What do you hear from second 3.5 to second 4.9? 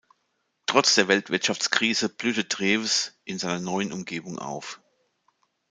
neuen Umgebung auf.